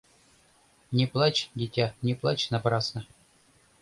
[0.91, 3.05] Не плачь, дитя, не плачь напрасно...